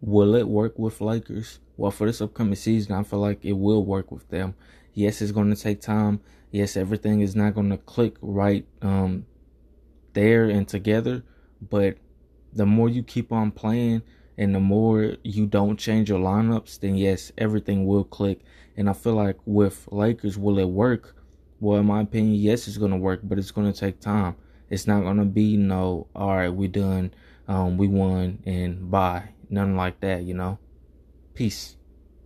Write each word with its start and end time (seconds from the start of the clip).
will 0.00 0.34
it 0.34 0.48
work 0.48 0.78
with 0.78 1.00
Lakers? 1.00 1.58
Well, 1.76 1.90
for 1.90 2.06
this 2.06 2.20
upcoming 2.20 2.56
season, 2.56 2.94
I 2.94 3.02
feel 3.02 3.20
like 3.20 3.44
it 3.44 3.52
will 3.52 3.84
work 3.84 4.10
with 4.10 4.28
them. 4.28 4.54
Yes, 4.94 5.22
it's 5.22 5.32
going 5.32 5.54
to 5.54 5.60
take 5.60 5.80
time. 5.80 6.20
Yes, 6.50 6.76
everything 6.76 7.20
is 7.20 7.36
not 7.36 7.54
going 7.54 7.70
to 7.70 7.76
click 7.78 8.16
right 8.20 8.66
um, 8.82 9.26
there 10.12 10.48
and 10.48 10.66
together. 10.66 11.22
But 11.62 11.98
the 12.52 12.66
more 12.66 12.88
you 12.88 13.02
keep 13.02 13.32
on 13.32 13.50
playing 13.50 14.02
and 14.36 14.54
the 14.54 14.60
more 14.60 15.16
you 15.22 15.46
don't 15.46 15.78
change 15.78 16.08
your 16.08 16.18
lineups, 16.18 16.80
then 16.80 16.96
yes, 16.96 17.32
everything 17.38 17.86
will 17.86 18.04
click. 18.04 18.40
And 18.76 18.88
I 18.88 18.94
feel 18.94 19.14
like 19.14 19.36
with 19.44 19.88
Lakers, 19.90 20.38
will 20.38 20.58
it 20.58 20.68
work? 20.68 21.16
Well, 21.60 21.78
in 21.78 21.86
my 21.86 22.00
opinion, 22.00 22.34
yes, 22.34 22.66
it's 22.66 22.78
going 22.78 22.90
to 22.92 22.96
work, 22.96 23.20
but 23.22 23.38
it's 23.38 23.50
going 23.50 23.70
to 23.70 23.78
take 23.78 24.00
time. 24.00 24.36
It's 24.70 24.86
not 24.86 25.02
going 25.02 25.18
to 25.18 25.24
be 25.24 25.56
no, 25.56 26.06
all 26.14 26.36
right, 26.36 26.48
we 26.48 26.68
done, 26.68 27.12
um, 27.48 27.76
we 27.76 27.86
won, 27.88 28.42
and 28.46 28.90
bye. 28.90 29.30
Nothing 29.50 29.76
like 29.76 30.00
that, 30.00 30.22
you 30.22 30.34
know? 30.34 30.58
Peace. 31.34 31.76